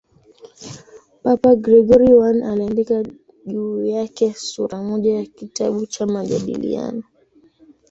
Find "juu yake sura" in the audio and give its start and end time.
3.45-4.81